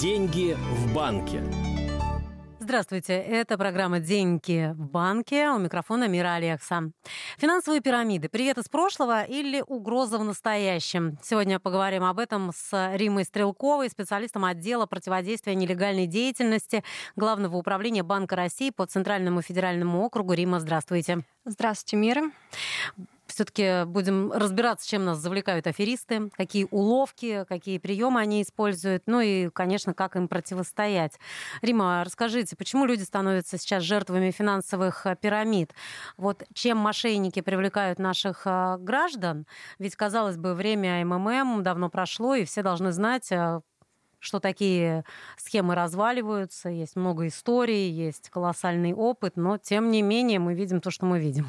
[0.00, 1.42] Деньги в банке.
[2.58, 5.50] Здравствуйте, это программа «Деньги в банке».
[5.50, 6.84] У микрофона Мира Алекса.
[7.36, 8.30] Финансовые пирамиды.
[8.30, 11.18] Привет из прошлого или угроза в настоящем?
[11.22, 16.82] Сегодня поговорим об этом с Римой Стрелковой, специалистом отдела противодействия нелегальной деятельности
[17.14, 20.32] Главного управления Банка России по Центральному федеральному округу.
[20.32, 21.24] Рима, здравствуйте.
[21.44, 22.22] Здравствуйте, Мира
[23.40, 29.48] все-таки будем разбираться, чем нас завлекают аферисты, какие уловки, какие приемы они используют, ну и,
[29.48, 31.18] конечно, как им противостоять.
[31.62, 35.72] Рима, расскажите, почему люди становятся сейчас жертвами финансовых э, пирамид?
[36.18, 39.46] Вот чем мошенники привлекают наших э, граждан?
[39.78, 43.62] Ведь, казалось бы, время МММ давно прошло, и все должны знать, э,
[44.20, 45.04] что такие
[45.36, 50.90] схемы разваливаются, есть много историй, есть колоссальный опыт, но тем не менее мы видим то,
[50.90, 51.46] что мы видим.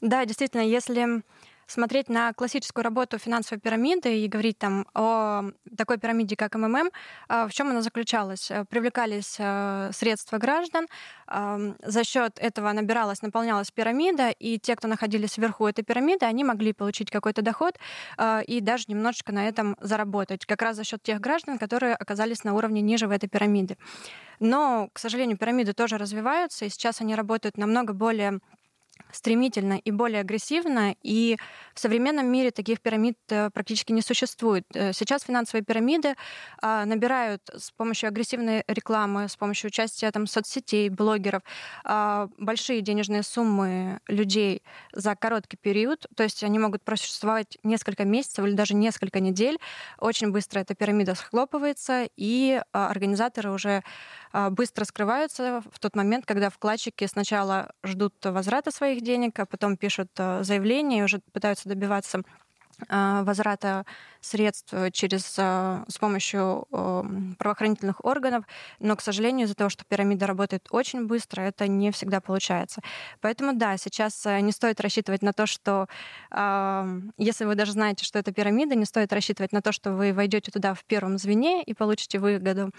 [0.00, 1.22] Да, действительно, если
[1.66, 6.90] смотреть на классическую работу финансовой пирамиды и говорить там о такой пирамиде, как МММ,
[7.28, 8.50] а, в чем она заключалась?
[8.50, 10.86] Э, привлекались э, средства граждан,
[11.28, 16.72] за счет этого набиралась, наполнялась пирамида, и те, кто находились вверху этой пирамиды, они могли
[16.72, 17.74] получить какой-то доход
[18.16, 22.44] э, и даже немножечко на этом заработать, как раз за счет тех граждан, которые оказались
[22.44, 23.76] на уровне ниже в этой пирамиде.
[24.38, 28.40] Но, к сожалению, пирамиды тоже развиваются, и сейчас они работают намного более
[29.12, 31.36] стремительно и более агрессивно, и
[31.74, 34.64] в современном мире таких пирамид э, практически не существует.
[34.74, 36.14] Э, сейчас финансовые пирамиды
[36.62, 41.42] а, набирают с помощью агрессивной рекламы, с помощью участия там, соцсетей, блогеров
[41.84, 48.44] а, большие денежные суммы людей за короткий период, то есть они могут просуществовать несколько месяцев
[48.44, 49.58] или даже несколько недель.
[49.98, 53.82] Очень быстро эта пирамида схлопывается, и а, организаторы уже
[54.50, 59.76] быстро скрываются в тот момент, когда вкладчики сначала ждут возврата своих своих денег, а потом
[59.76, 62.22] пишут э, заявление и уже пытаются добиваться
[62.88, 63.84] возврата
[64.20, 66.66] средств через, э, с помощью
[67.38, 68.44] правоохранительных органов,
[68.80, 72.80] но, к сожалению, из-за того, что пирамида работает очень быстро, это не всегда получается.
[73.20, 75.86] Поэтому, да, сейчас не стоит рассчитывать на то, что
[77.18, 80.50] если вы даже знаете, что это пирамида, не стоит рассчитывать на то, что вы войдете
[80.50, 82.70] туда в первом звене и получите выгоду.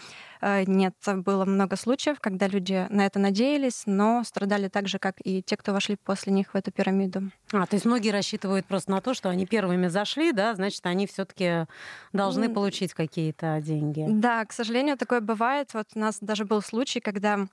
[0.41, 5.41] Нет, было много случаев, когда люди на это надеялись, но страдали так же, как и
[5.41, 7.31] те, кто вошли после них в эту пирамиду.
[7.53, 11.07] А, то есть многие рассчитывают просто на то, что они первыми зашли, да, значит, они
[11.07, 11.65] все-таки
[12.13, 14.05] должны получить какие-то деньги.
[14.07, 15.73] Да, к сожалению, такое бывает.
[15.73, 17.47] Вот у нас даже был случай, когда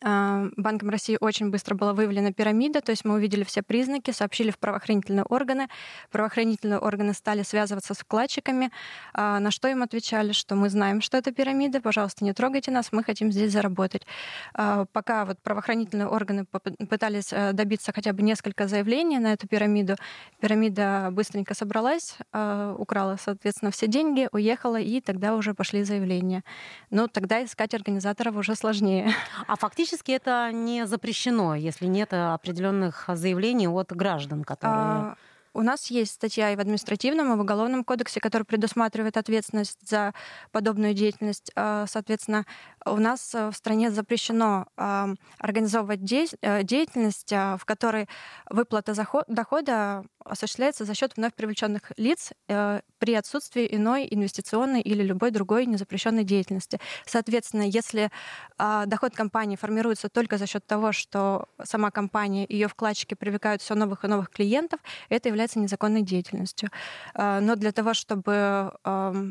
[0.00, 4.58] Банком России очень быстро была выявлена пирамида, то есть мы увидели все признаки, сообщили в
[4.58, 5.68] правоохранительные органы.
[6.10, 8.70] Правоохранительные органы стали связываться с вкладчиками,
[9.12, 12.92] а, на что им отвечали, что мы знаем, что это пирамида, пожалуйста, не трогайте нас,
[12.92, 14.06] мы хотим здесь заработать.
[14.54, 19.96] А, пока вот правоохранительные органы пытались э, добиться хотя бы несколько заявлений на эту пирамиду,
[20.40, 26.42] пирамида быстренько собралась, украла, соответственно, все деньги, уехала, и тогда уже пошли заявления.
[26.90, 29.12] Но тогда искать организаторов уже сложнее.
[29.46, 34.80] А факт фактически это не запрещено, если нет определенных заявлений от граждан, которые...
[34.80, 35.16] А,
[35.56, 40.12] у нас есть статья и в административном, и в уголовном кодексе, которая предусматривает ответственность за
[40.52, 41.50] подобную деятельность.
[41.56, 42.44] А, соответственно,
[42.84, 45.08] у нас в стране запрещено а,
[45.38, 48.06] организовывать э, деятельность, а, в которой
[48.50, 48.94] выплата
[49.28, 55.66] дохода осуществляется за счет вновь привлеченных лиц э, при отсутствии иной инвестиционной или любой другой
[55.66, 56.80] незапрещенной деятельности.
[57.06, 58.10] Соответственно, если
[58.58, 64.04] доход компании формируется только за счет того, что сама компания ее вкладчики привлекают все новых
[64.04, 66.70] и новых клиентов, это является является незаконной деятельностью.
[67.14, 68.72] А, но для того, чтобы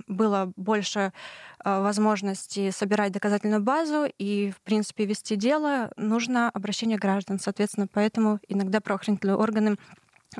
[0.07, 1.11] было больше
[1.59, 7.39] а, возможности собирать доказательную базу и, в принципе, вести дело, нужно обращение граждан.
[7.39, 9.75] Соответственно, поэтому иногда правоохранительные органы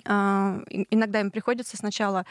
[0.05, 2.25] а, Иногда им приходится сначала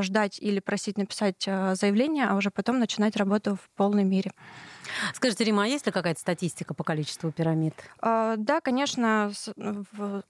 [0.00, 4.32] ждать или просить написать заявление, а уже потом начинать работу в полной мере.
[5.14, 7.74] Скажите, Рима, а есть ли какая-то статистика по количеству пирамид?
[8.02, 9.30] Да, конечно.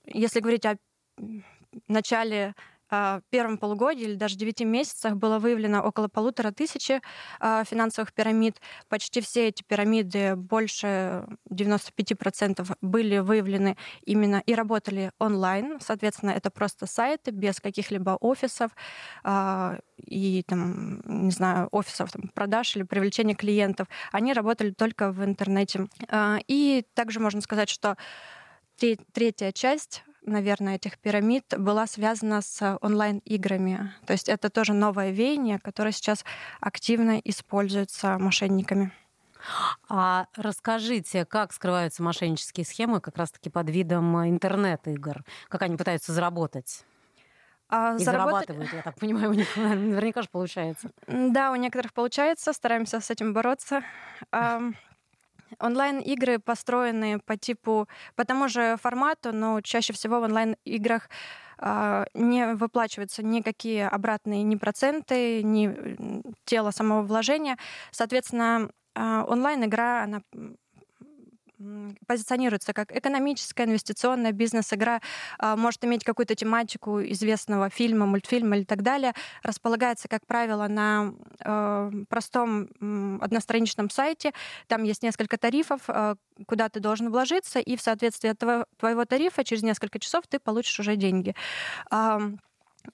[0.05, 0.77] Если говорить о
[1.87, 2.55] начале
[2.91, 7.01] а, первом полугодии или даже 9 месяцах было выявлено около полутора тысячи
[7.39, 8.60] а, финансовых пирамид.
[8.89, 15.78] Почти все эти пирамиды, больше 95% были выявлены именно и работали онлайн.
[15.81, 18.71] Соответственно, это просто сайты без каких-либо офисов
[19.22, 23.89] а, и там, не знаю, офисов там, продаж или привлечения клиентов.
[24.13, 25.89] Они работали только в интернете.
[26.47, 27.97] И также можно сказать, что
[29.13, 33.92] третья часть наверное, этих пирамид была связана с онлайн-играми.
[34.07, 36.25] То есть это тоже новое веяние, которое сейчас
[36.60, 38.92] активно используется мошенниками.
[39.89, 45.25] А расскажите, как скрываются мошеннические схемы как раз-таки под видом интернет-игр?
[45.48, 46.84] Как они пытаются заработать?
[47.71, 48.48] А, и заработать...
[48.48, 50.91] зарабатывают, я так понимаю, у них наверняка же получается.
[51.07, 53.83] Да, у некоторых получается, стараемся с этим бороться.
[55.59, 61.09] Онлайн-игры построены по типу, по тому же формату, но чаще всего в онлайн-играх
[61.59, 67.56] а, не выплачиваются никакие обратные ни проценты, ни тело самого вложения.
[67.91, 70.22] Соответственно, а, онлайн-игра, она
[72.07, 75.01] позиционируется как экономическая, инвестиционная бизнес-игра,
[75.39, 81.13] а, может иметь какую-то тематику известного фильма, мультфильма или так далее, располагается, как правило, на
[81.45, 82.69] э, простом
[83.21, 84.33] одностраничном сайте.
[84.66, 86.15] Там есть несколько тарифов, э,
[86.47, 90.78] куда ты должен вложиться, и в соответствии от твоего тарифа через несколько часов ты получишь
[90.81, 91.34] уже деньги.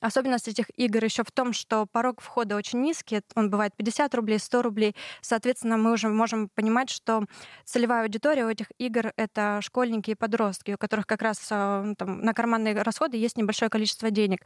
[0.01, 4.39] Особенность этих игр еще в том, что порог входа очень низкий, он бывает 50 рублей,
[4.39, 4.97] 100 рублей.
[5.21, 7.25] Соответственно, мы уже можем понимать, что
[7.65, 12.21] целевая аудитория у этих игр— это школьники и подростки, у которых как раз э, там,
[12.21, 14.41] на карманные расходы есть небольшое количество денег.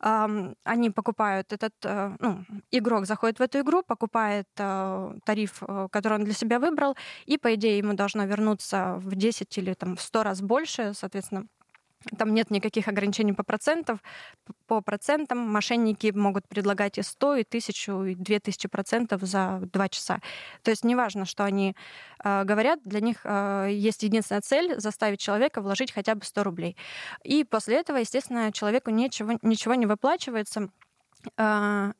[0.00, 1.74] Они покупают этот...
[1.84, 6.96] Э, ну, игрок заходит в эту игру, покупает э, тариф, который он для себя выбрал,
[7.26, 11.46] и, по идее, ему должно вернуться в 10 или там, в 100 раз больше, соответственно,
[12.16, 14.00] там нет никаких ограничений по процентам.
[14.66, 20.20] По процентам мошенники могут предлагать и 100, и 1000, и 2000 процентов за два часа.
[20.62, 21.76] То есть неважно, что они
[22.24, 26.76] э, говорят, для них э, есть единственная цель— заставить человека вложить хотя бы 100 рублей.
[27.22, 30.70] И после этого, естественно, человеку ничего, ничего не выплачивается,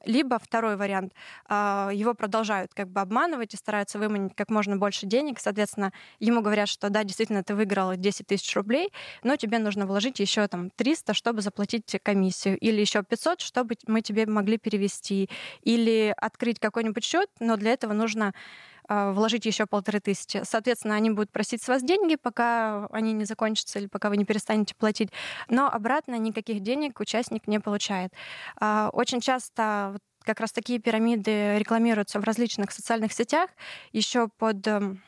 [0.05, 1.13] либо второй вариант,
[1.49, 5.41] а, его продолжают как бы обманывать и стараются выманить как можно больше денег.
[5.41, 10.21] Соответственно, ему говорят, что да, действительно, ты выиграл 10 тысяч рублей, но тебе нужно вложить
[10.21, 15.29] еще там 300, чтобы заплатить комиссию, или еще 500, чтобы мы тебе могли перевести,
[15.63, 18.33] или открыть какой-нибудь счет, но для этого нужно
[18.80, 20.43] а, вложить еще полторы тысячи.
[20.45, 24.25] Соответственно, они будут просить с вас деньги, пока они не закончатся или пока вы не
[24.25, 25.11] перестанете платить.
[25.49, 28.13] Но обратно никаких денег участник не получает.
[28.57, 33.51] А, очень часто как раз такие пирамиды рекламируются в различных социальных сетях,
[33.93, 35.03] еще под эм,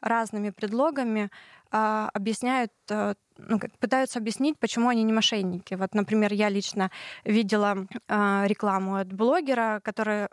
[0.00, 1.30] разными предлогами
[1.70, 5.74] а, объясняют э, ну, пытаются объяснить, почему они не мошенники.
[5.74, 6.90] Вот, например, я лично
[7.24, 10.28] видела рекламу от блогера, который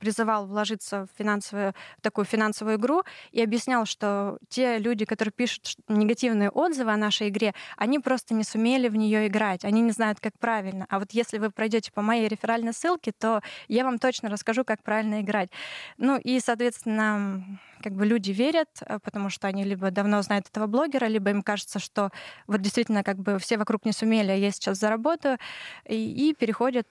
[0.00, 3.02] призывал вложиться в финансовую, в такую финансовую игру
[3.32, 8.44] и объяснял, что те люди, которые пишут негативные отзывы о нашей игре, они просто не
[8.44, 10.86] сумели в нее играть, они не знают, как правильно.
[10.88, 14.82] А вот если вы пройдете по моей реферальной ссылке, то я вам точно расскажу, как
[14.82, 15.50] правильно играть.
[15.98, 17.44] Ну и, соответственно,
[17.82, 21.42] как бы люди верят, э, потому что они либо давно знают этого блогера, либо им
[21.42, 22.10] кажется, что
[22.46, 25.38] вот действительно как бы все вокруг не сумели, а я сейчас заработаю,
[25.86, 26.86] и, и переходят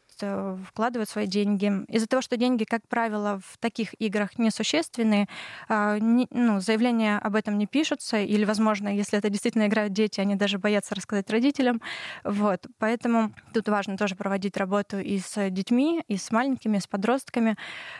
[0.67, 1.71] вкладывают свои деньги.
[1.87, 5.27] Из-за того, что деньги, как правило, в таких играх несущественные,
[5.69, 10.35] а, ну, заявления об этом не пишутся, или, возможно, если это действительно играют дети, они
[10.35, 11.81] даже боятся рассказать родителям.
[12.23, 12.67] Вот.
[12.79, 17.55] Поэтому тут важно тоже проводить работу и с детьми, и с маленькими, и с подростками,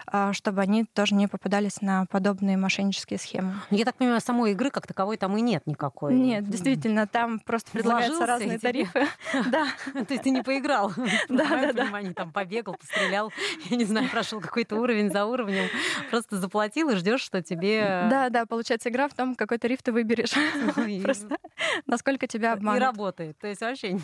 [0.07, 3.55] а, чтобы они тоже не попадались на подобные мошеннические мошеннические схемы.
[3.69, 6.13] Я так понимаю, самой игры как таковой там и нет никакой.
[6.13, 9.07] Нет, действительно, там просто предлагаются разные тарифы.
[9.51, 9.67] Да.
[9.93, 10.91] То есть ты не поиграл.
[11.29, 12.10] Да, да, да.
[12.13, 13.31] Там побегал, пострелял,
[13.69, 15.65] я не знаю, прошел какой-то уровень за уровнем,
[16.09, 18.07] просто заплатил и ждешь, что тебе...
[18.09, 20.31] Да, да, получается игра в том, какой тариф ты выберешь.
[21.03, 21.37] Просто
[21.85, 22.81] насколько тебя обманут.
[22.81, 23.37] И работает.
[23.39, 23.97] То есть вообще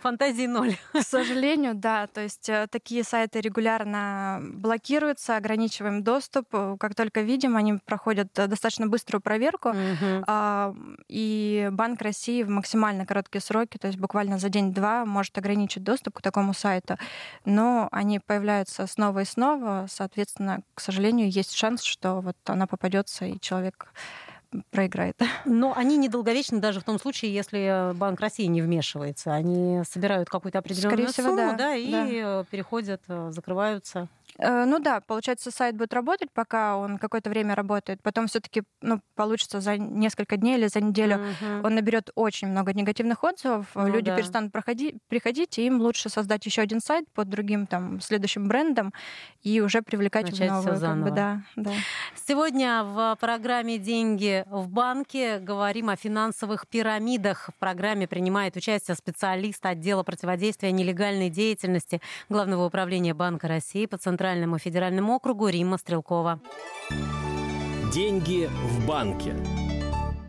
[0.00, 0.76] фантазии ноль.
[0.92, 2.06] К сожалению, да.
[2.06, 6.48] То есть э, такие сайты регулярно блокируются, ограничиваем доступ.
[6.78, 10.76] Как только видим, они проходят э, достаточно быструю проверку, угу.
[11.08, 16.18] и Банк России в максимально короткие сроки, то есть буквально за день-два, может ограничить доступ
[16.18, 16.96] к такому сайту.
[17.50, 23.24] Но они появляются снова и снова, соответственно, к сожалению, есть шанс, что вот она попадется
[23.24, 23.92] и человек
[24.70, 25.16] проиграет.
[25.44, 29.34] Но они недолговечны даже в том случае, если Банк России не вмешивается.
[29.34, 32.44] Они собирают какую-то определенную Скорее сумму, всего, да, да, и да.
[32.44, 34.08] переходят, э, закрываются.
[34.38, 38.02] Э, ну да, получается, сайт будет работать, пока он какое-то время работает.
[38.02, 41.66] Потом все-таки ну, получится за несколько дней или за неделю угу.
[41.66, 43.66] он наберет очень много негативных отзывов.
[43.74, 44.16] Ну, Люди да.
[44.16, 48.92] перестанут проходить, приходить, и им лучше создать еще один сайт под другим там следующим брендом
[49.42, 50.80] и уже привлекать Начать в новую.
[50.80, 51.70] Как бы, да, да.
[52.26, 57.50] Сегодня в программе «Деньги в банке» говорим о финансовых пирамидах.
[57.56, 64.19] В программе принимает участие специалист отдела противодействия нелегальной деятельности Главного управления Банка России по Центральному
[64.20, 66.40] Центральному федеральному округу Римма Стрелкова.
[67.90, 69.34] Деньги в банке.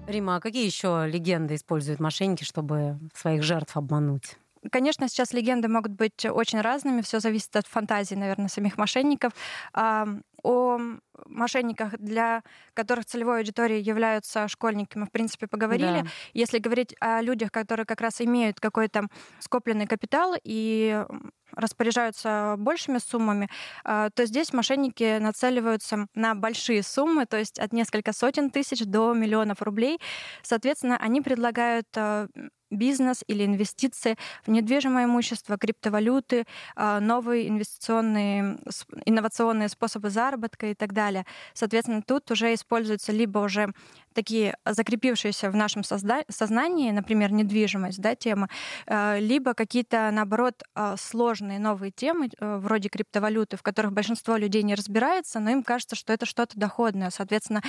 [0.07, 4.37] Рима, а какие еще легенды используют мошенники, чтобы своих жертв обмануть?
[4.69, 9.33] Конечно, сейчас легенды могут быть очень разными, все зависит от фантазии, наверное, самих мошенников.
[10.43, 10.79] О
[11.27, 12.41] мошенниках, для
[12.73, 16.01] которых целевой аудиторией являются школьники, мы, в принципе, поговорили.
[16.01, 16.09] Да.
[16.33, 19.07] Если говорить о людях, которые как раз имеют какой-то
[19.39, 21.05] скопленный капитал и
[21.55, 23.49] распоряжаются большими суммами,
[23.83, 29.13] а, то здесь мошенники нацеливаются на большие суммы, то есть от нескольких сотен тысяч до
[29.13, 29.99] миллионов рублей.
[30.41, 32.27] Соответственно, они предлагают а,
[32.71, 38.57] бизнес или инвестиции в недвижимое имущество, криптовалюты, а, новые инвестиционные,
[39.05, 41.25] инновационные способы заработка и так далее.
[41.53, 43.73] Соответственно, тут уже используются либо уже
[44.13, 48.49] такие закрепившиеся в нашем созда- сознании, например, недвижимость, да, тема,
[48.87, 54.63] а, либо какие-то, наоборот, а, сложные новые темы, э, вроде криптовалюты, в которых большинство людей
[54.63, 57.09] не разбирается, но им кажется, что это что-то доходное.
[57.09, 57.61] Соответственно,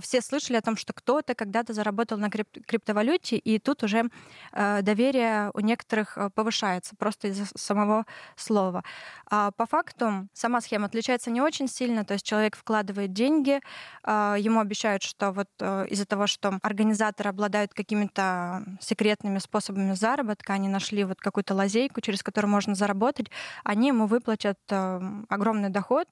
[0.00, 4.10] все слышали о том, что кто-то когда-то заработал на крип- криптовалюте, и тут уже
[4.52, 8.06] Э, доверие у некоторых э, повышается просто из-за самого
[8.36, 8.82] слова.
[9.30, 13.60] А по факту сама схема отличается не очень сильно, то есть человек вкладывает деньги,
[14.04, 15.48] э, ему обещают, что вот
[15.88, 22.22] из-за того, что организаторы обладают какими-то секретными способами заработка, они нашли вот какую-то лазейку, через
[22.22, 23.30] которую можно заработать,
[23.64, 26.08] они ему выплатят огромный доход,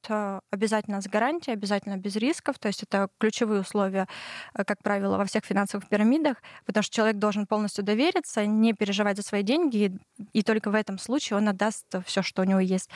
[0.50, 4.06] обязательно с гарантией, обязательно без рисков, то есть это ключевые условия,
[4.54, 9.16] как правило, во всех финансовых пирамидах, потому что человек должен полностью доверить довериться, не переживать
[9.16, 12.60] за свои деньги, и, и только в этом случае он отдаст все, что у него
[12.60, 12.90] есть.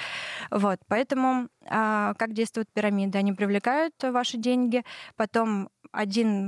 [0.50, 3.19] Вот, поэтому а, как действуют пирамиды?
[3.19, 4.85] Они привлекают ваши деньги,
[5.17, 6.48] потом один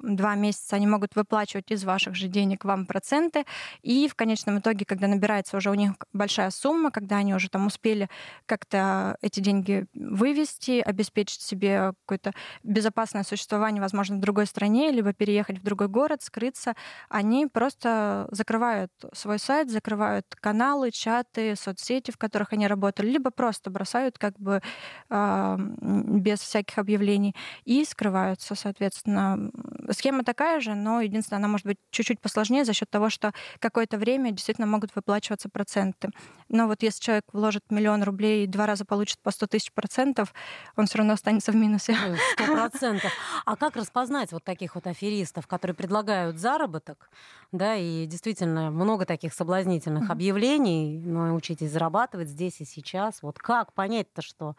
[0.00, 3.44] два месяца они могут выплачивать из ваших же денег вам проценты,
[3.82, 7.66] и в конечном итоге, когда набирается уже у них большая сумма, когда они уже там
[7.66, 8.08] успели
[8.46, 15.58] как-то эти деньги вывести, обеспечить себе какое-то безопасное существование, возможно, в другой стране, либо переехать
[15.58, 16.74] в другой город, скрыться,
[17.08, 23.70] они просто закрывают свой сайт, закрывают каналы, чаты, соцсети, в которых они работали, либо просто
[23.70, 24.62] бросают как бы
[25.10, 29.50] э, без всяких объявлений и скрываются, соответственно,
[29.92, 33.98] Схема такая же, но единственное, она может быть чуть-чуть посложнее за счет того, что какое-то
[33.98, 36.10] время действительно могут выплачиваться проценты.
[36.48, 40.32] Но вот если человек вложит миллион рублей и два раза получит по 100 тысяч процентов,
[40.76, 41.96] он все равно останется в минусе.
[42.34, 43.12] Сто процентов.
[43.44, 47.10] А как распознать вот таких вот аферистов, которые предлагают заработок,
[47.52, 53.22] да, и действительно много таких соблазнительных объявлений, но учитесь зарабатывать здесь и сейчас.
[53.22, 54.54] Вот как понять-то, что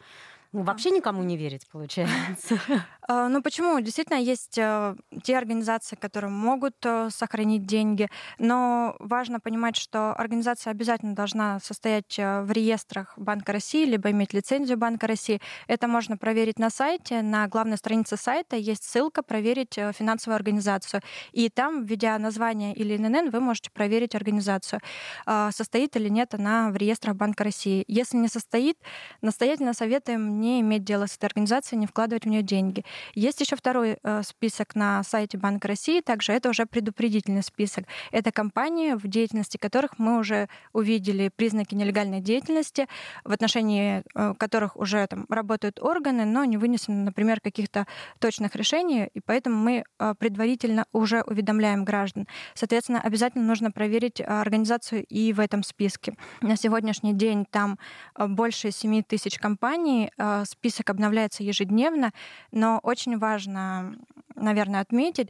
[0.51, 2.60] ну, вообще никому не верить, получается.
[3.12, 3.79] А, ну почему?
[3.79, 10.70] Действительно, есть э, те организации, которые могут э, сохранить деньги, но важно понимать, что организация
[10.70, 15.41] обязательно должна состоять в реестрах Банка России, либо иметь лицензию Банка России.
[15.65, 17.24] Это можно проверить на сайте.
[17.24, 21.01] На главной странице сайта есть ссылка «Проверить финансовую организацию».
[21.32, 24.82] И там, введя название или ННН, вы можете проверить организацию,
[25.25, 27.84] а, состоит или нет она в реестрах Банка России.
[27.88, 28.77] Если не состоит,
[29.22, 32.84] настоятельно советуем не иметь дела с этой организацией, не вкладывать в нее деньги.
[33.13, 37.86] Есть еще второй э, список на сайте Банка России, также это уже предупредительный список.
[38.12, 42.88] Это компании, в деятельности которых мы уже увидели признаки нелегальной деятельности,
[43.24, 47.86] в отношении э, которых уже там работают органы, но не вынесено, например, каких-то
[48.19, 52.27] точных решений, и поэтому мы э, предварительно уже уведомляем граждан.
[52.53, 56.15] Соответственно, обязательно нужно проверить организацию и в этом списке.
[56.41, 57.77] На сегодняшний день там
[58.17, 60.12] больше 7 тысяч компаний,
[60.45, 62.12] список обновляется ежедневно,
[62.51, 63.95] но очень важно,
[64.36, 65.29] наверное, отметить,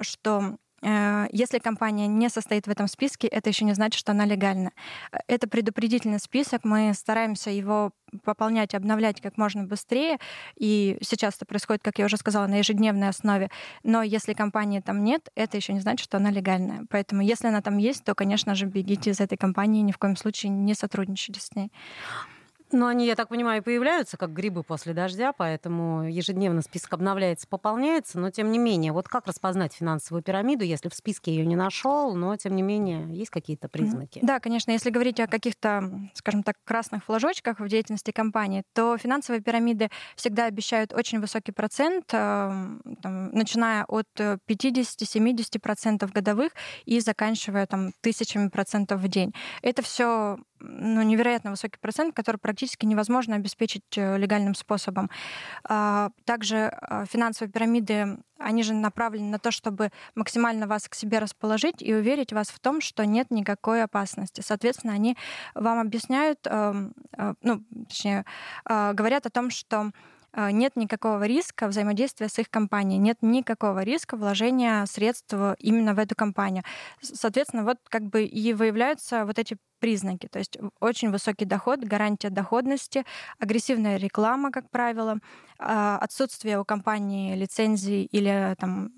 [0.00, 4.24] что э, если компания не состоит в этом списке, это еще не значит, что она
[4.24, 4.72] легальна.
[5.26, 7.92] Это предупредительный список, мы стараемся его
[8.24, 10.18] пополнять, обновлять как можно быстрее,
[10.56, 13.50] и сейчас это происходит, как я уже сказала, на ежедневной основе.
[13.82, 16.86] Но если компании там нет, это еще не значит, что она легальная.
[16.90, 20.16] Поэтому если она там есть, то, конечно же, бегите из этой компании, ни в коем
[20.16, 21.70] случае не сотрудничайте с ней.
[22.72, 28.18] Ну, они, я так понимаю, появляются как грибы после дождя, поэтому ежедневно список обновляется, пополняется,
[28.18, 32.14] но тем не менее, вот как распознать финансовую пирамиду, если в списке ее не нашел,
[32.14, 34.20] но тем не менее есть какие-то признаки?
[34.22, 39.42] Да, конечно, если говорить о каких-то, скажем так, красных флажочках в деятельности компании, то финансовые
[39.42, 46.52] пирамиды всегда обещают очень высокий процент, э, там, начиная от 50-70% годовых
[46.84, 49.34] и заканчивая там тысячами процентов в день.
[49.62, 55.10] Это все ну, невероятно высокий процент, который практически невозможно обеспечить э, легальным способом.
[55.64, 61.18] А, также а, финансовые пирамиды, они же направлены на то, чтобы максимально вас к себе
[61.18, 64.40] расположить и уверить вас в том, что нет никакой опасности.
[64.40, 65.16] Соответственно, они
[65.54, 68.24] вам объясняют, эм, э, ну, точнее,
[68.68, 69.90] э, говорят о том, что
[70.36, 76.14] нет никакого риска взаимодействия с их компанией, нет никакого риска вложения средств именно в эту
[76.14, 76.64] компанию.
[77.00, 80.28] Соответственно, вот как бы и выявляются вот эти признаки.
[80.28, 83.04] То есть очень высокий доход, гарантия доходности,
[83.38, 85.18] агрессивная реклама, как правило,
[85.58, 88.92] а, отсутствие у компании лицензии или там,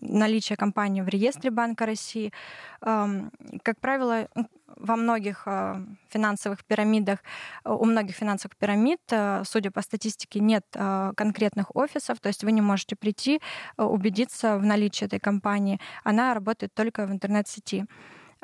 [0.00, 2.32] наличие компании в реестре Банка России.
[2.80, 4.28] Как правило,
[4.76, 7.18] во многих а, финансовых пирамидах,
[7.64, 12.60] у многих финансовых пирамид, а, судя по статистике, нет конкретных офисов, то есть вы не
[12.60, 13.40] можете прийти,
[13.76, 15.80] убедиться в наличии этой компании.
[16.04, 17.86] Она работает только в интернет-сети.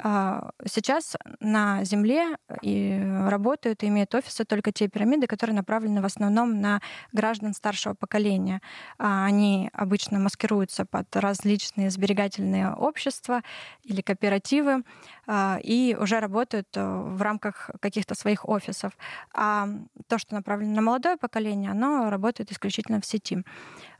[0.01, 6.05] А, сейчас на Земле и работают и имеют офисы только те пирамиды, которые направлены в
[6.05, 6.81] основном на
[7.13, 8.63] граждан старшего поколения.
[8.99, 13.43] А, они обычно маскируются под различные сберегательные общества
[13.83, 14.85] или кооперативы
[15.27, 18.93] а, и уже работают э, в рамках каких-то своих офисов.
[19.35, 19.69] А
[20.07, 23.43] то, что направлено на молодое поколение, оно работает исключительно в сети.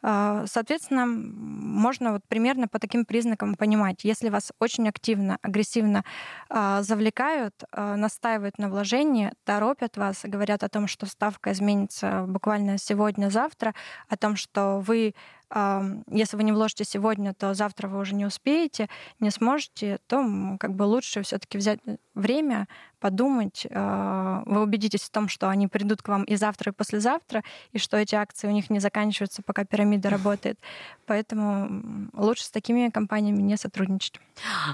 [0.03, 6.05] А, соответственно, можно вот примерно по таким признакам понимать, если вас очень активно, агрессивно
[6.49, 12.79] а, завлекают, а, настаивают на вложении, торопят вас, говорят о том, что ставка изменится буквально
[12.79, 13.75] сегодня-завтра,
[14.09, 15.15] о том, что вы
[15.51, 18.89] если вы не вложите сегодня, то завтра вы уже не успеете,
[19.19, 21.81] не сможете, то как бы лучше все-таки взять
[22.15, 22.69] время,
[23.01, 23.67] подумать.
[23.71, 27.79] А, вы убедитесь в том, что они придут к вам и завтра, и послезавтра, и
[27.79, 30.59] что эти акции у них не заканчиваются, пока пирамида работает.
[31.07, 34.21] Поэтому лучше с такими компаниями не сотрудничать.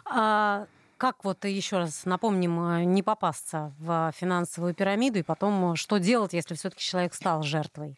[0.06, 0.66] А
[0.96, 6.54] как вот еще раз напомним, не попасться в финансовую пирамиду и потом что делать, если
[6.54, 7.96] все-таки человек стал жертвой?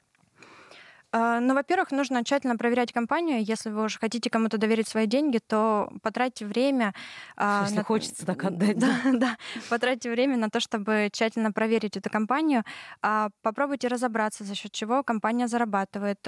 [1.19, 3.43] А, ну, во-первых, нужно тщательно проверять компанию.
[3.43, 6.93] Если вы уже хотите кому-то доверить свои деньги, то потратьте время.
[7.39, 7.85] А, если на...
[7.85, 8.79] хочется так отдать.
[8.79, 9.37] Да, да,
[9.71, 12.65] потратьте время на то, чтобы тщательно проверить эту компанию.
[13.01, 16.21] А, попробуйте разобраться, за счет чего компания зарабатывает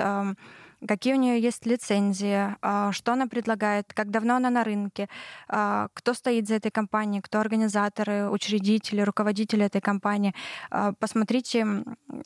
[0.86, 5.08] какие у нее есть лицензии, а, что она предлагает, как давно она на рынке,
[5.48, 10.34] а, кто стоит за этой компанией, кто организаторы, учредители, руководители этой компании.
[10.70, 11.66] А, посмотрите,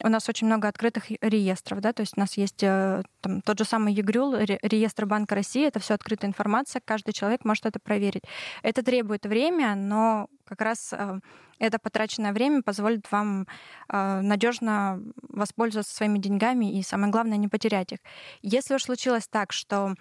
[0.03, 3.59] у нас очень много открытых реестров, да, то есть у нас есть э, там, тот
[3.59, 8.23] же самый ЕГРЮЛ, реестр Банка России, это все открытая информация, каждый человек может это проверить.
[8.63, 11.21] Это требует время, но как раз э,
[11.59, 13.47] это потраченное время позволит вам
[13.89, 17.99] э, надежно воспользоваться своими деньгами и, самое главное, не потерять их.
[18.43, 19.95] Если уж случилось так, что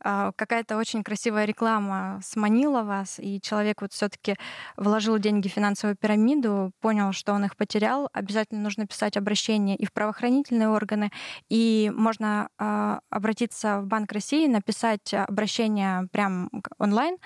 [0.00, 4.36] а, какая-то очень красивая реклама сманила вас, и человек вот все-таки
[4.76, 9.86] вложил деньги в финансовую пирамиду, понял, что он их потерял, обязательно нужно писать обращение и
[9.86, 11.10] в правоохранительные органы,
[11.48, 17.16] и можно э, обратиться в Банк России, написать обращение прям онлайн.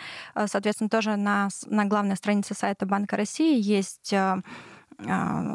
[0.46, 4.38] Соответственно, тоже на, на главной странице сайта Банка России есть а,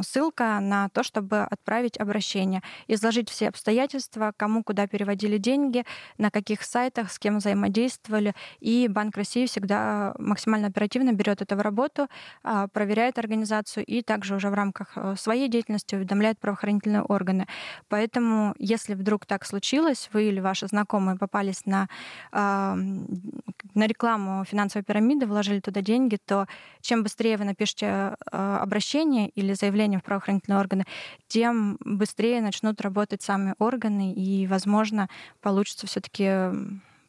[0.04, 5.86] ссылка на то, чтобы отправить обращение, изложить все обстоятельства, кому куда переводили деньги,
[6.18, 8.34] на каких сайтах, с кем взаимодействовали.
[8.60, 12.08] И Банк России всегда максимально оперативно берет это в работу,
[12.44, 17.48] а, проверяет организацию и также уже в рамках э, своей деятельности уведомляет правоохранительные органы.
[17.90, 21.88] Поэтому, если вдруг так случилось, вы или ваши знакомые попались на,
[22.32, 26.48] а, на рекламу финансовой пирамиды, вложили туда деньги, то
[26.82, 30.86] чем быстрее вы напишете обращение или заявление в правоохранительные органы,
[31.28, 35.10] тем быстрее начнут работать сами органы, и, возможно,
[35.42, 36.50] получится все-таки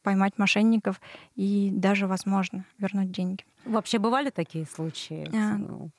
[0.02, 1.00] поймать мошенников
[1.34, 3.44] и даже, возможно, вернуть деньги.
[3.64, 5.28] Вообще бывали такие случаи?
[5.34, 5.90] А, ну,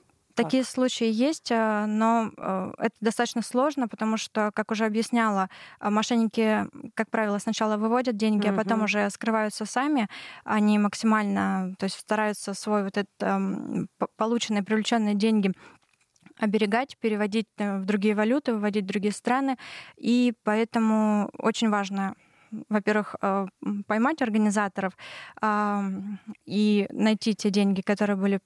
[0.44, 5.50] Такие случаи есть, а, но а, это достаточно сложно, потому что, как уже объясняла,
[5.82, 8.54] мошенники, как правило, сначала выводят деньги, mm-hmm.
[8.54, 10.08] а потом уже скрываются сами.
[10.46, 15.54] Они максимально, то есть стараются свой вот этот полученные, привлеченные деньги
[16.39, 19.58] оберегать, переводить э, в другие валюты, выводить в другие страны.
[19.97, 22.15] И поэтому очень важно
[22.69, 23.45] во-первых, э,
[23.86, 24.93] поймать организаторов
[26.47, 28.39] и найти те деньги, которые были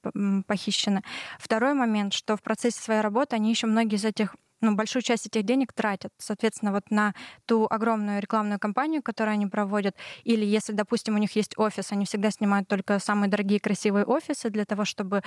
[0.45, 1.03] похищены.
[1.39, 5.27] Второй момент, что в процессе своей работы они еще многие из этих ну, большую часть
[5.27, 7.13] этих денег тратят, соответственно, вот на
[7.45, 9.95] ту огромную рекламную кампанию, которую они проводят.
[10.23, 14.49] Или если, допустим, у них есть офис, они всегда снимают только самые дорогие красивые офисы
[14.49, 15.21] для того, чтобы...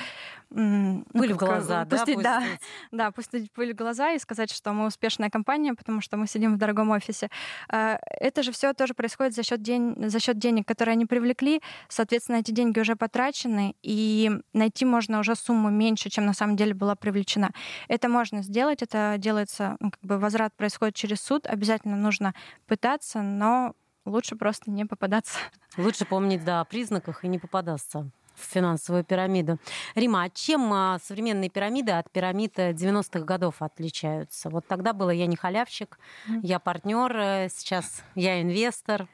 [0.51, 2.41] Ну, пыль в глаза, пустить, да?
[2.41, 2.61] Пустить.
[2.91, 6.27] Да, да, пустить пыль в глаза и сказать, что мы успешная компания, потому что мы
[6.27, 7.29] сидим в дорогом офисе.
[7.69, 11.61] А, это же все тоже происходит за счет, день, за счет денег, которые они привлекли.
[11.89, 16.73] Соответственно, эти деньги уже потрачены, и найти можно уже сумму меньше, чем на самом деле
[16.73, 17.51] была привлечена.
[17.89, 22.33] Это можно сделать, это делается, ну, как бы возврат происходит через суд, обязательно нужно
[22.69, 25.39] пытаться, но лучше просто не попадаться.
[25.77, 29.59] Лучше помнить, да, о признаках и не попадаться в финансовую пирамиду.
[29.97, 34.49] Рима, а чем а, современные пирамиды от пирамид 90-х годов отличаются?
[34.49, 35.99] Вот тогда было я не халявщик,
[36.43, 39.09] я партнер, э, сейчас я инвестор.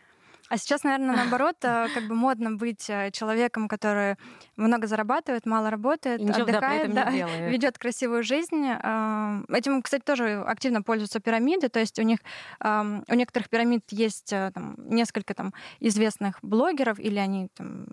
[0.52, 4.16] А сейчас, наверное, наоборот, э, как бы модно быть э, человеком, который
[4.56, 8.66] много зарабатывает, мало работает, И отдыхает, да, да, ведет красивую жизнь.
[8.66, 11.70] Э, этим, кстати, тоже активно пользуются пирамиды.
[11.70, 12.18] То есть у них
[12.60, 17.86] у некоторых пирамид есть там, несколько там известных блогеров, или они там,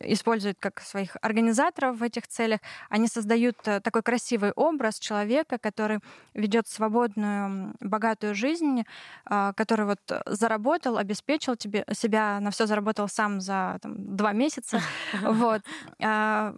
[0.00, 2.58] используют как своих организаторов в этих целях.
[2.88, 6.00] Они создают такой красивый образ человека, который
[6.34, 8.82] ведет свободную, богатую жизнь,
[9.24, 14.80] который вот заработал, обеспечил обеспечил тебе, себя, на все заработал сам за там, два месяца,
[15.22, 15.62] вот,
[16.02, 16.54] а,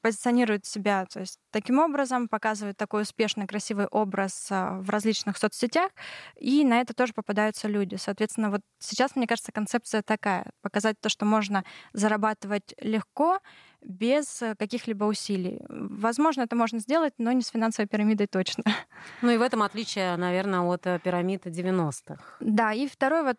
[0.00, 5.90] позиционирует себя, то есть таким образом показывает такой успешный, красивый образ а, в различных соцсетях,
[6.36, 7.96] и на это тоже попадаются люди.
[7.96, 13.38] Соответственно, вот сейчас, мне кажется, концепция такая, показать то, что можно зарабатывать легко,
[13.84, 15.60] без э, каких-либо усилий.
[15.68, 18.64] Возможно, это можно сделать, но не с финансовой пирамидой точно.
[19.20, 22.22] Ну и в этом отличие, наверное, от э, пирамиды 90-х.
[22.38, 23.38] Да, и второе вот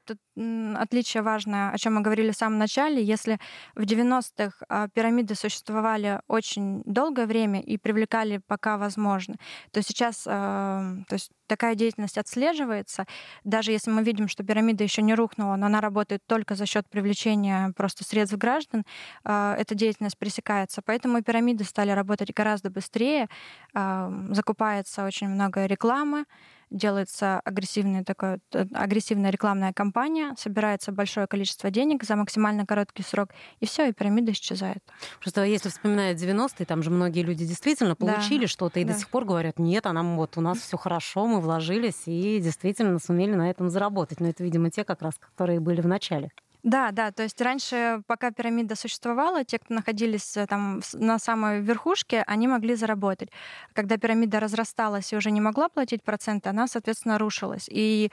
[0.76, 3.40] отличие важное, о чем мы говорили в самом начале, если
[3.76, 9.36] в 90-х а, пирамиды существовали очень долгое время и привлекали пока возможно,
[9.72, 13.06] то сейчас то есть такая деятельность отслеживается,
[13.44, 16.90] даже если мы видим, что пирамида еще не рухнула, но она работает только за счет
[16.90, 18.86] привлечения просто средств граждан,
[19.24, 20.82] а, эта деятельность пресекается.
[20.82, 23.28] Поэтому пирамиды стали работать гораздо быстрее,
[23.74, 26.26] закупается очень много рекламы,
[26.72, 28.40] делается агрессивная, такая,
[28.74, 34.32] агрессивная рекламная кампания, собирается большое количество денег за максимально короткий срок, и все, и пирамида
[34.32, 34.80] исчезает.
[35.20, 38.94] Просто если вспоминать 90-е, там же многие люди действительно получили да, что-то и да.
[38.94, 42.40] до сих пор говорят, нет, а нам вот у нас все хорошо, мы вложились и
[42.40, 44.20] действительно сумели на этом заработать.
[44.20, 46.32] Но это, видимо, те как раз, которые были в начале.
[46.64, 51.62] Да, да, то есть раньше, пока пирамида существовала, те, кто находились э, там на самой
[51.62, 53.30] верхушке, они могли заработать.
[53.74, 57.68] Когда пирамида разрасталась и уже не могла платить проценты, она, соответственно, рушилась.
[57.70, 58.12] И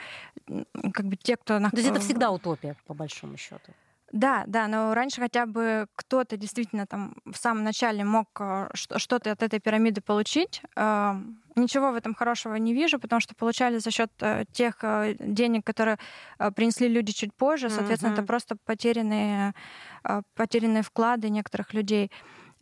[0.93, 1.61] как бы те, кто...
[1.61, 3.73] То есть это всегда утопия, по большому счету.
[4.13, 9.31] Да, да, но раньше хотя бы кто-то действительно там в самом начале мог э, что-то
[9.31, 10.63] от этой пирамиды получить.
[10.75, 11.15] Э,
[11.55, 14.83] ничего в этом хорошего не вижу, потому что получали за счет э, тех
[15.21, 15.99] денег, которые
[16.57, 17.71] принесли люди чуть позже.
[17.71, 18.15] Соответственно, mm-hmm.
[18.15, 19.55] это просто потерянные,
[20.35, 22.11] потерянные вклады некоторых людей.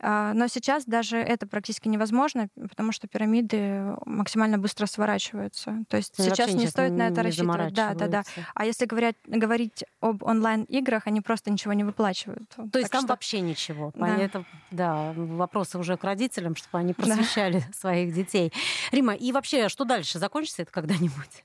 [0.01, 5.83] А, но сейчас даже это практически невозможно, потому что пирамиды максимально быстро сворачиваются.
[5.89, 7.73] То есть ну, сейчас не стоит на это рассчитывать.
[7.73, 8.23] Да, да, да.
[8.55, 12.49] А если говорить, говорить об онлайн-играх, они просто ничего не выплачивают.
[12.49, 13.07] То есть так там что...
[13.09, 13.91] вообще ничего.
[13.95, 14.17] Да.
[14.17, 17.73] Это, да, вопросы уже к родителям, чтобы они просвещали да.
[17.77, 18.53] своих детей.
[18.91, 20.19] Рима, и вообще, что дальше?
[20.19, 21.43] Закончится это когда-нибудь?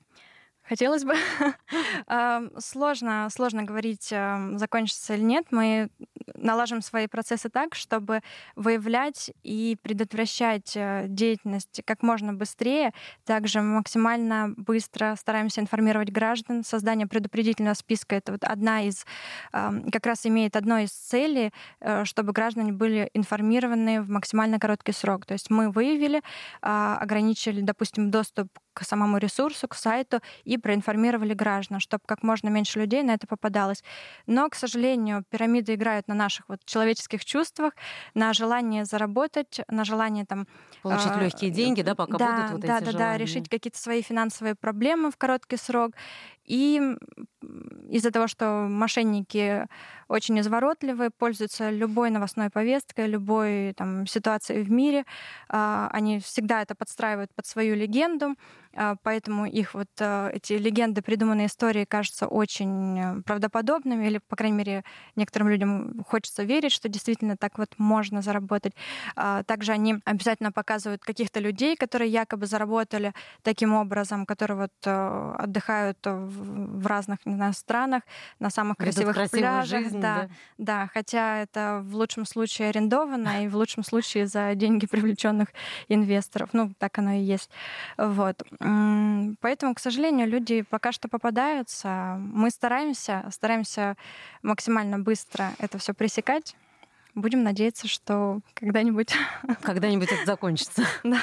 [0.67, 1.13] Хотелось бы.
[2.59, 4.13] сложно, сложно говорить,
[4.55, 5.45] закончится или нет.
[5.51, 5.89] Мы
[6.35, 8.21] налажим свои процессы так, чтобы
[8.55, 12.93] выявлять и предотвращать э, деятельность как можно быстрее.
[13.25, 16.63] Также максимально быстро стараемся информировать граждан.
[16.63, 19.05] Создание предупредительного списка— это вот одна из,
[19.51, 25.25] как раз имеет одной из целей, э, чтобы граждане были информированы в максимально короткий срок.
[25.25, 26.21] То есть мы выявили,
[26.61, 32.49] а, ограничили, допустим, доступ к самому ресурсу, к сайту и проинформировали граждан, чтобы как можно
[32.49, 33.83] меньше людей на это попадалось.
[34.27, 37.73] Но, к сожалению, пирамиды играют на наших вот человеческих чувствах,
[38.13, 40.47] на желание заработать, на желание там...
[40.81, 43.11] Получить э, легкие деньги, да, пока да, будут вот да, эти да, желания.
[43.11, 45.91] Да, решить какие-то свои финансовые проблемы в короткий срок.
[46.45, 46.81] И
[47.89, 49.67] из-за того, что мошенники
[50.07, 55.05] очень изворотливы, пользуются любой новостной повесткой, любой там, ситуацией в мире,
[55.49, 58.35] а, они всегда это подстраивают под свою легенду,
[58.75, 64.57] а, поэтому их вот а, эти легенды, придуманные истории кажутся очень правдоподобными, или, по крайней
[64.57, 64.83] мере,
[65.15, 68.73] некоторым людям хочется верить, что действительно так вот можно заработать.
[69.45, 76.34] Также они обязательно показывают каких-то людей, которые якобы заработали таким образом, которые вот отдыхают в
[76.85, 78.03] разных не знаю, странах,
[78.39, 79.81] на самых красивых пляжах.
[79.81, 80.29] Жизнь, да, да.
[80.57, 85.49] да, хотя это в лучшем случае арендовано и в лучшем случае за деньги привлеченных
[85.87, 86.49] инвесторов.
[86.53, 87.49] Ну, так оно и есть.
[87.97, 88.43] Вот.
[88.59, 92.17] Поэтому, к сожалению, люди пока что попадаются.
[92.19, 93.95] Мы стараемся, стараемся
[94.41, 96.55] максимально быстро это все пресекать.
[97.15, 99.13] Будем надеяться, что когда-нибудь...
[99.61, 100.83] Когда-нибудь это закончится.
[101.03, 101.19] Да.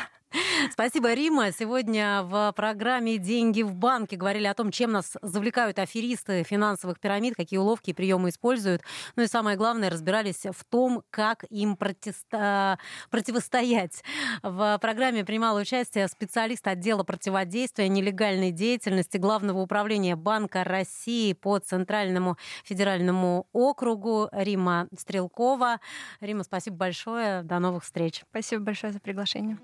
[0.72, 1.52] Спасибо, Рима.
[1.52, 7.34] Сегодня в программе «Деньги в банке» говорили о том, чем нас завлекают аферисты финансовых пирамид,
[7.34, 8.82] какие уловки и приемы используют.
[9.16, 12.78] Ну и самое главное, разбирались в том, как им протеста...
[13.10, 14.02] противостоять.
[14.42, 22.36] В программе принимала участие специалист отдела противодействия нелегальной деятельности Главного управления Банка России по Центральному
[22.64, 25.80] федеральному округу Рима Стрелкова.
[26.20, 27.42] Рима, спасибо большое.
[27.42, 28.22] До новых встреч.
[28.30, 29.58] Спасибо большое за приглашение.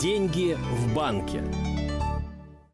[0.00, 1.44] Деньги в банке.